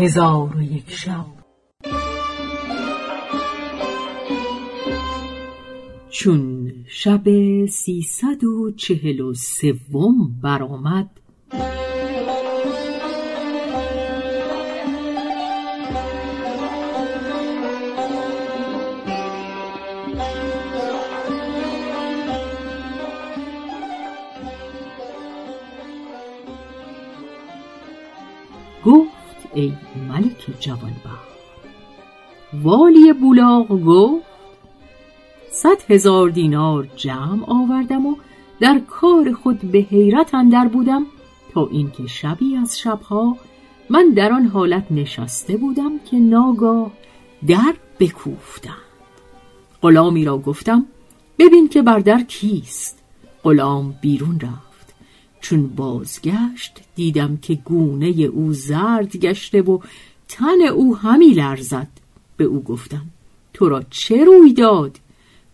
هزار 0.00 0.56
و 0.56 0.62
یک 0.62 0.90
شب. 0.90 1.26
چون 6.10 6.72
شب 6.88 7.22
سیصد 7.66 8.44
و 8.44 8.70
چهل 8.76 9.20
و 9.20 9.34
سوم 9.34 10.40
برآمد 10.42 11.10
ای 29.60 29.72
ملک 30.08 30.60
جوانبخت. 30.60 31.30
والی 32.62 33.12
بولاق 33.12 33.68
گفت 33.68 34.24
صد 35.52 35.90
هزار 35.90 36.30
دینار 36.30 36.88
جمع 36.96 37.44
آوردم 37.46 38.06
و 38.06 38.16
در 38.60 38.78
کار 38.78 39.32
خود 39.32 39.58
به 39.60 39.78
حیرت 39.78 40.34
اندر 40.34 40.68
بودم 40.68 41.06
تا 41.54 41.66
اینکه 41.66 42.06
شبی 42.06 42.56
از 42.56 42.78
شبها 42.78 43.36
من 43.90 44.10
در 44.16 44.32
آن 44.32 44.46
حالت 44.46 44.86
نشسته 44.92 45.56
بودم 45.56 45.98
که 46.10 46.16
ناگاه 46.16 46.90
در 47.46 47.74
بکوفتم. 48.00 48.76
غلامی 49.82 50.24
را 50.24 50.38
گفتم 50.38 50.86
ببین 51.38 51.68
که 51.68 51.82
بر 51.82 51.98
در 51.98 52.22
کیست. 52.22 53.02
غلام 53.42 53.94
بیرون 54.00 54.40
رفت. 54.40 54.69
چون 55.40 55.66
بازگشت 55.66 56.80
دیدم 56.94 57.36
که 57.36 57.54
گونه 57.54 58.06
او 58.06 58.52
زرد 58.52 59.16
گشته 59.16 59.62
و 59.62 59.78
تن 60.28 60.62
او 60.74 60.96
همی 60.96 61.30
لرزد. 61.30 61.88
به 62.36 62.44
او 62.44 62.62
گفتم 62.62 63.06
تو 63.52 63.68
را 63.68 63.82
چه 63.90 64.24
روی 64.24 64.52
داد؟ 64.52 64.98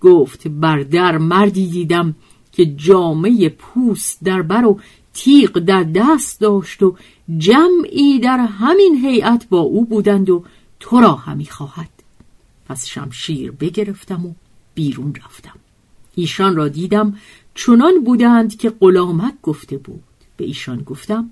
گفت 0.00 0.48
بر 0.48 0.78
در 0.78 1.18
مردی 1.18 1.66
دیدم 1.66 2.14
که 2.52 2.66
جامعه 2.66 3.48
پوست 3.48 4.18
در 4.24 4.42
بر 4.42 4.64
و 4.64 4.80
تیغ 5.14 5.58
در 5.58 5.82
دست 5.82 6.40
داشت 6.40 6.82
و 6.82 6.96
جمعی 7.38 8.18
در 8.18 8.38
همین 8.38 8.96
هیئت 9.04 9.48
با 9.48 9.60
او 9.60 9.84
بودند 9.84 10.30
و 10.30 10.44
تو 10.80 11.00
را 11.00 11.12
همی 11.12 11.46
خواهد. 11.46 11.90
پس 12.68 12.86
شمشیر 12.86 13.50
بگرفتم 13.50 14.26
و 14.26 14.32
بیرون 14.74 15.14
رفتم. 15.26 15.65
ایشان 16.16 16.56
را 16.56 16.68
دیدم 16.68 17.16
چنان 17.54 18.04
بودند 18.04 18.56
که 18.56 18.70
غلامک 18.70 19.34
گفته 19.42 19.76
بود. 19.76 20.02
به 20.36 20.44
ایشان 20.44 20.82
گفتم 20.82 21.30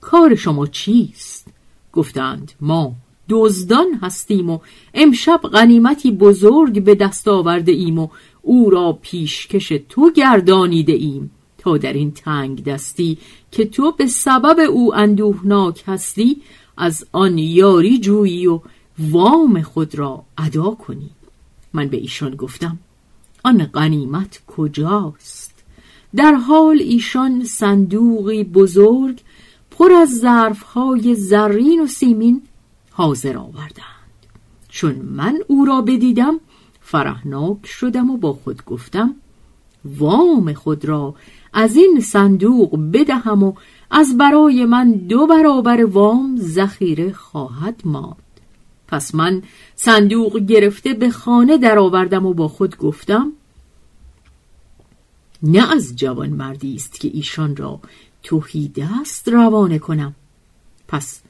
کار 0.00 0.34
شما 0.34 0.66
چیست؟ 0.66 1.48
گفتند 1.92 2.52
ما 2.60 2.92
دزدان 3.28 3.86
هستیم 4.02 4.50
و 4.50 4.58
امشب 4.94 5.40
غنیمتی 5.52 6.10
بزرگ 6.10 6.84
به 6.84 6.94
دست 6.94 7.28
آورده 7.28 7.72
ایم 7.72 7.98
و 7.98 8.08
او 8.42 8.70
را 8.70 8.98
پیشکش 9.02 9.72
تو 9.88 10.10
گردانیده 10.10 10.92
ایم. 10.92 11.30
تا 11.58 11.76
در 11.76 11.92
این 11.92 12.10
تنگ 12.10 12.64
دستی 12.64 13.18
که 13.50 13.64
تو 13.64 13.92
به 13.92 14.06
سبب 14.06 14.58
او 14.70 14.94
اندوهناک 14.94 15.84
هستی 15.86 16.42
از 16.76 17.06
آن 17.12 17.38
یاری 17.38 17.98
جویی 17.98 18.46
و 18.46 18.60
وام 18.98 19.62
خود 19.62 19.94
را 19.94 20.22
ادا 20.38 20.70
کنی. 20.70 21.10
من 21.72 21.88
به 21.88 21.96
ایشان 21.96 22.34
گفتم 22.34 22.78
آن 23.44 23.64
غنیمت 23.64 24.42
کجاست؟ 24.46 25.54
در 26.16 26.34
حال 26.34 26.78
ایشان 26.80 27.44
صندوقی 27.44 28.44
بزرگ 28.44 29.20
پر 29.70 29.92
از 29.92 30.18
ظرفهای 30.18 31.14
زرین 31.14 31.80
و 31.80 31.86
سیمین 31.86 32.42
حاضر 32.90 33.38
آوردند. 33.38 33.84
چون 34.68 34.94
من 34.94 35.38
او 35.46 35.64
را 35.64 35.82
بدیدم 35.82 36.40
فرهناک 36.80 37.66
شدم 37.66 38.10
و 38.10 38.16
با 38.16 38.32
خود 38.32 38.64
گفتم 38.64 39.14
وام 39.84 40.52
خود 40.52 40.84
را 40.84 41.14
از 41.52 41.76
این 41.76 42.00
صندوق 42.00 42.78
بدهم 42.92 43.42
و 43.42 43.52
از 43.90 44.16
برای 44.16 44.64
من 44.64 44.92
دو 44.92 45.26
برابر 45.26 45.84
وام 45.84 46.36
ذخیره 46.40 47.12
خواهد 47.12 47.82
ماند. 47.84 48.16
پس 48.88 49.14
من 49.14 49.42
صندوق 49.76 50.38
گرفته 50.38 50.94
به 50.94 51.10
خانه 51.10 51.58
درآوردم 51.58 52.26
و 52.26 52.34
با 52.34 52.48
خود 52.48 52.76
گفتم 52.76 53.32
نه 55.44 55.72
از 55.72 55.96
جوان 55.96 56.30
مردی 56.30 56.74
است 56.74 57.00
که 57.00 57.10
ایشان 57.14 57.56
را 57.56 57.80
توهی 58.22 58.68
دست 58.68 59.28
روانه 59.28 59.78
کنم. 59.78 60.14
پس 60.88 61.20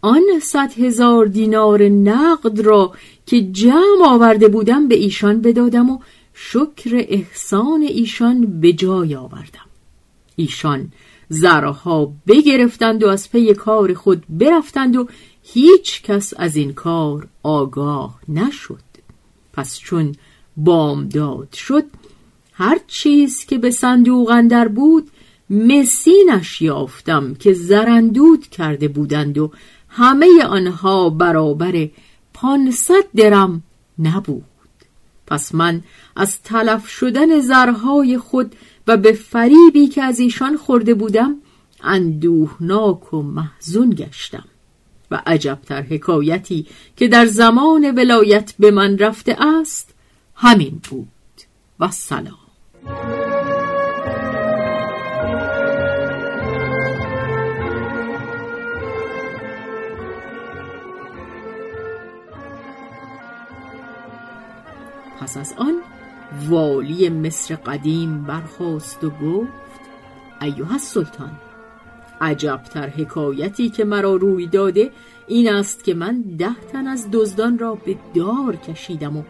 آن 0.00 0.22
صد 0.42 0.72
هزار 0.78 1.26
دینار 1.26 1.82
نقد 1.82 2.60
را 2.60 2.92
که 3.26 3.42
جمع 3.42 4.06
آورده 4.08 4.48
بودم 4.48 4.88
به 4.88 4.94
ایشان 4.94 5.40
بدادم 5.40 5.90
و 5.90 5.98
شکر 6.34 7.04
احسان 7.08 7.82
ایشان 7.82 8.60
به 8.60 8.72
جای 8.72 9.14
آوردم. 9.14 9.66
ایشان 10.36 10.92
زرها 11.28 12.12
بگرفتند 12.26 13.02
و 13.02 13.08
از 13.08 13.30
پی 13.30 13.54
کار 13.54 13.94
خود 13.94 14.24
برفتند 14.28 14.96
و 14.96 15.08
هیچ 15.42 16.02
کس 16.02 16.34
از 16.36 16.56
این 16.56 16.72
کار 16.72 17.28
آگاه 17.42 18.20
نشد. 18.28 18.84
پس 19.52 19.78
چون 19.78 20.14
بامداد 20.56 21.52
شد 21.52 21.84
هر 22.56 22.78
چیز 22.86 23.44
که 23.44 23.58
به 23.58 23.70
صندوق 23.70 24.30
اندر 24.30 24.68
بود 24.68 25.10
مسینش 25.50 26.62
یافتم 26.62 27.34
که 27.34 27.52
زرندود 27.52 28.46
کرده 28.46 28.88
بودند 28.88 29.38
و 29.38 29.50
همه 29.88 30.44
آنها 30.44 31.10
برابر 31.10 31.88
پانصد 32.34 33.04
درم 33.16 33.62
نبود. 33.98 34.44
پس 35.26 35.54
من 35.54 35.82
از 36.16 36.42
تلف 36.42 36.88
شدن 36.88 37.40
زرهای 37.40 38.18
خود 38.18 38.54
و 38.86 38.96
به 38.96 39.12
فریبی 39.12 39.86
که 39.86 40.02
از 40.02 40.20
ایشان 40.20 40.56
خورده 40.56 40.94
بودم 40.94 41.36
اندوهناک 41.82 43.14
و 43.14 43.22
محزون 43.22 43.90
گشتم 43.90 44.44
و 45.10 45.22
عجبتر 45.26 45.82
حکایتی 45.82 46.66
که 46.96 47.08
در 47.08 47.26
زمان 47.26 47.90
ولایت 47.96 48.54
به 48.58 48.70
من 48.70 48.98
رفته 48.98 49.36
است 49.38 49.94
همین 50.34 50.80
بود. 50.90 51.08
و 51.80 51.90
سلام. 51.90 52.43
پس 65.20 65.36
از 65.36 65.54
آن 65.58 65.74
والی 66.48 67.08
مصر 67.08 67.54
قدیم 67.54 68.22
برخاست 68.22 69.04
و 69.04 69.10
گفت 69.10 69.80
ایوه 70.40 70.72
السلطان 70.72 71.38
عجبتر 72.20 72.88
حکایتی 72.88 73.70
که 73.70 73.84
مرا 73.84 74.16
روی 74.16 74.46
داده 74.46 74.90
این 75.26 75.52
است 75.52 75.84
که 75.84 75.94
من 75.94 76.20
ده 76.20 76.54
تن 76.72 76.86
از 76.86 77.08
دزدان 77.12 77.58
را 77.58 77.74
به 77.74 77.96
دار 78.14 78.56
کشیدم 78.56 79.16
و 79.16 79.22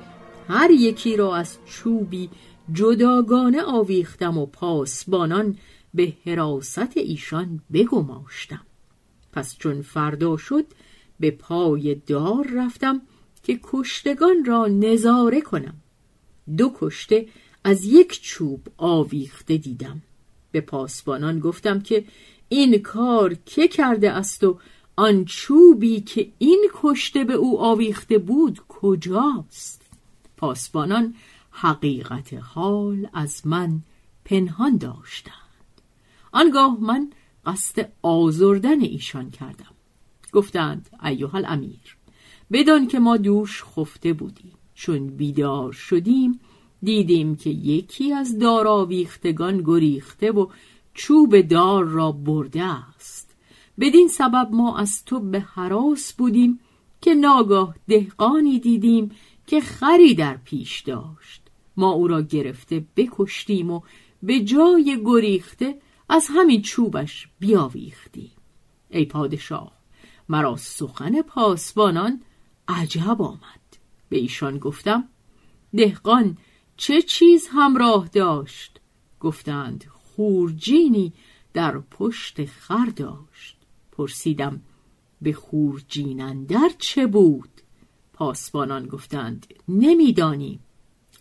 هر 0.48 0.70
یکی 0.70 1.16
را 1.16 1.36
از 1.36 1.58
چوبی 1.66 2.30
جداگانه 2.72 3.62
آویختم 3.62 4.38
و 4.38 4.46
پاسبانان 4.46 5.56
به 5.94 6.12
حراست 6.26 6.96
ایشان 6.96 7.60
بگماشتم. 7.72 8.60
پس 9.32 9.56
چون 9.58 9.82
فردا 9.82 10.36
شد 10.36 10.64
به 11.20 11.30
پای 11.30 11.94
دار 11.94 12.46
رفتم 12.54 13.00
که 13.44 13.60
کشتگان 13.62 14.44
را 14.44 14.66
نظاره 14.66 15.40
کنم. 15.40 15.74
دو 16.56 16.72
کشته 16.74 17.26
از 17.64 17.84
یک 17.84 18.22
چوب 18.22 18.60
آویخته 18.76 19.56
دیدم. 19.56 20.02
به 20.52 20.60
پاسبانان 20.60 21.40
گفتم 21.40 21.80
که 21.80 22.04
این 22.48 22.78
کار 22.78 23.34
که 23.34 23.68
کرده 23.68 24.10
است 24.10 24.44
و 24.44 24.58
آن 24.96 25.24
چوبی 25.24 26.00
که 26.00 26.32
این 26.38 26.68
کشته 26.74 27.24
به 27.24 27.34
او 27.34 27.60
آویخته 27.60 28.18
بود 28.18 28.60
کجاست؟ 28.68 29.82
پاسبانان 30.36 31.14
حقیقت 31.50 32.34
حال 32.34 33.08
از 33.12 33.46
من 33.46 33.80
پنهان 34.24 34.76
داشتند. 34.76 35.34
آنگاه 36.32 36.80
من 36.80 37.10
قصد 37.46 37.92
آزردن 38.02 38.80
ایشان 38.80 39.30
کردم. 39.30 39.74
گفتند 40.32 40.90
ایوه 41.02 41.34
الامیر 41.34 41.96
بدان 42.52 42.86
که 42.86 42.98
ما 42.98 43.16
دوش 43.16 43.64
خفته 43.64 44.12
بودیم. 44.12 44.52
چون 44.74 45.06
بیدار 45.06 45.72
شدیم 45.72 46.40
دیدیم 46.82 47.36
که 47.36 47.50
یکی 47.50 48.12
از 48.12 48.38
داراویختگان 48.38 49.62
گریخته 49.64 50.32
و 50.32 50.46
چوب 50.94 51.40
دار 51.40 51.84
را 51.84 52.12
برده 52.12 52.64
است. 52.64 53.36
بدین 53.80 54.08
سبب 54.08 54.48
ما 54.52 54.78
از 54.78 55.04
تو 55.04 55.20
به 55.20 55.40
حراس 55.40 56.12
بودیم 56.12 56.60
که 57.00 57.14
ناگاه 57.14 57.74
دهقانی 57.88 58.58
دیدیم 58.58 59.10
که 59.46 59.60
خری 59.60 60.14
در 60.14 60.36
پیش 60.36 60.80
داشت. 60.80 61.42
ما 61.76 61.90
او 61.90 62.08
را 62.08 62.22
گرفته 62.22 62.84
بکشتیم 62.96 63.70
و 63.70 63.80
به 64.22 64.40
جای 64.40 65.02
گریخته 65.04 65.78
از 66.08 66.26
همین 66.30 66.62
چوبش 66.62 67.28
بیاویختیم. 67.38 68.30
ای 68.90 69.04
پادشاه 69.04 69.72
مرا 70.28 70.56
سخن 70.56 71.22
پاسبانان 71.22 72.22
عجب 72.68 73.22
آمد. 73.22 73.60
به 74.08 74.16
ایشان 74.16 74.58
گفتم 74.58 75.08
دهقان 75.76 76.38
چه 76.76 77.02
چیز 77.02 77.48
همراه 77.52 78.08
داشت؟ 78.12 78.80
گفتند 79.20 79.84
خورجینی 79.88 81.12
در 81.52 81.78
پشت 81.78 82.44
خر 82.44 82.86
داشت. 82.86 83.56
پرسیدم 83.92 84.60
به 85.22 85.32
خورجین 85.32 86.44
در 86.44 86.70
چه 86.78 87.06
بود؟ 87.06 87.48
پاسبانان 88.12 88.86
گفتند 88.86 89.46
نمی‌دانیم 89.68 90.60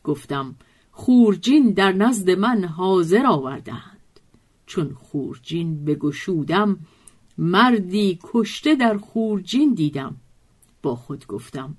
گفتم 0.04 0.56
خورجین 0.92 1.72
در 1.72 1.92
نزد 1.92 2.30
من 2.30 2.64
حاضر 2.64 3.26
آوردند 3.26 4.20
چون 4.66 4.94
خورجین 4.94 5.86
بگشودم 5.86 6.80
مردی 7.38 8.20
کشته 8.24 8.76
در 8.76 8.98
خورجین 8.98 9.74
دیدم. 9.74 10.16
با 10.84 10.96
خود 10.96 11.28
گفتم 11.28 11.78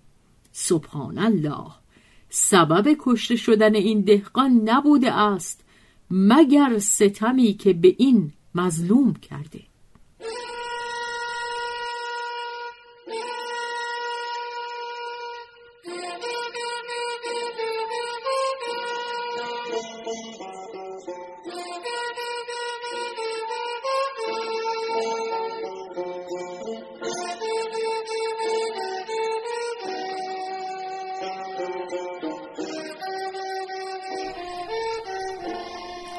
سبحان 0.52 1.18
الله 1.18 1.70
سبب 2.28 2.96
کشته 2.98 3.36
شدن 3.36 3.74
این 3.74 4.00
دهقان 4.00 4.60
نبوده 4.64 5.12
است 5.12 5.64
مگر 6.10 6.78
ستمی 6.78 7.52
که 7.52 7.72
به 7.72 7.94
این 7.98 8.32
مظلوم 8.54 9.12
کرده؟ 9.14 9.60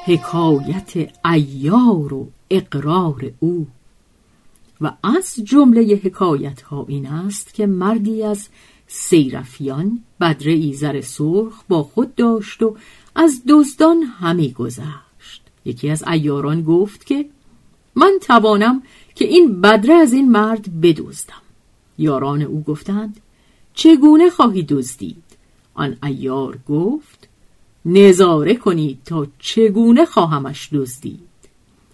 حکایت 0.06 1.10
ایار 1.24 2.14
و 2.14 2.28
اقرار 2.50 3.32
او. 3.40 3.66
و 4.80 4.92
از 5.02 5.34
جمله 5.44 6.00
حکایت 6.04 6.62
ها 6.62 6.84
این 6.88 7.06
است 7.06 7.54
که 7.54 7.66
مردی 7.66 8.22
از 8.22 8.48
سیرفیان 8.86 10.00
بدر 10.20 10.48
ایزر 10.48 11.00
سرخ 11.00 11.62
با 11.68 11.82
خود 11.82 12.14
داشت 12.14 12.62
و 12.62 12.76
از 13.14 13.42
دزدان 13.48 14.02
همی 14.02 14.52
گذشت. 14.52 15.42
یکی 15.64 15.90
از 15.90 16.04
ایاران 16.08 16.62
گفت 16.62 17.06
که 17.06 17.28
من 17.94 18.12
توانم 18.20 18.82
که 19.14 19.24
این 19.24 19.60
بدره 19.60 19.94
از 19.94 20.12
این 20.12 20.30
مرد 20.30 20.80
بدزدم. 20.80 21.42
یاران 21.98 22.42
او 22.42 22.62
گفتند 22.62 23.20
چگونه 23.74 24.30
خواهی 24.30 24.62
دزدید؟ 24.62 25.24
آن 25.74 25.96
ایار 26.02 26.58
گفت 26.68 27.25
نظاره 27.86 28.54
کنید 28.54 28.98
تا 29.04 29.26
چگونه 29.38 30.04
خواهمش 30.04 30.68
دزدید 30.72 31.20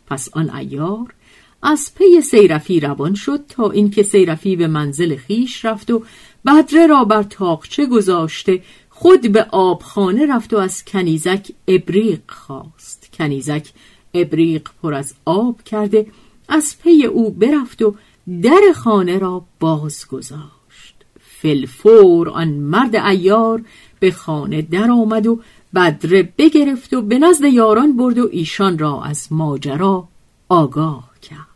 پس 0.07 0.29
آن 0.33 0.51
ایار 0.51 1.15
از 1.63 1.93
پی 1.95 2.21
سیرفی 2.21 2.81
روان 2.81 3.15
شد 3.15 3.41
تا 3.49 3.71
اینکه 3.71 4.03
سیرفی 4.03 4.57
به 4.57 4.67
منزل 4.67 5.17
خیش 5.17 5.65
رفت 5.65 5.91
و 5.91 6.03
بدره 6.47 6.87
را 6.87 7.05
بر 7.05 7.23
تاقچه 7.23 7.87
گذاشته 7.87 8.63
خود 8.91 9.33
به 9.33 9.43
آبخانه 9.43 10.27
رفت 10.27 10.55
و 10.55 10.57
از 10.57 10.85
کنیزک 10.85 11.51
ابریق 11.69 12.21
خواست. 12.29 13.09
کنیزک 13.13 13.69
ابریق 14.15 14.69
پر 14.83 14.95
از 14.95 15.15
آب 15.25 15.63
کرده 15.63 16.07
از 16.49 16.77
پی 16.83 17.05
او 17.05 17.31
برفت 17.31 17.83
و 17.83 17.95
در 18.43 18.73
خانه 18.75 19.19
را 19.19 19.45
باز 19.61 20.07
گذاشت. 20.07 20.95
فلفور 21.21 22.29
آن 22.29 22.49
مرد 22.49 22.97
ایار 22.97 23.63
به 24.01 24.11
خانه 24.11 24.63
در 24.63 24.91
آمد 24.91 25.27
و 25.27 25.41
بدره 25.75 26.33
بگرفت 26.39 26.95
و 26.95 27.03
به 27.03 27.19
نزد 27.19 27.45
یاران 27.45 27.97
برد 27.97 28.19
و 28.19 28.29
ایشان 28.33 28.79
را 28.79 29.03
از 29.03 29.33
ماجرا 29.33 30.09
آگاه 30.49 31.11
کرد. 31.23 31.47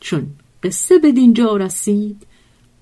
چون 0.00 0.26
قصه 0.62 0.98
به 0.98 1.12
دینجا 1.12 1.56
رسید 1.56 2.26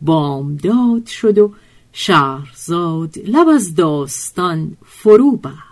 بامداد 0.01 1.07
شد 1.07 1.39
و 1.39 1.53
شهرزاد 1.93 3.19
لب 3.19 3.49
از 3.49 3.75
داستان 3.75 4.77
فرو 4.85 5.37
بست. 5.37 5.72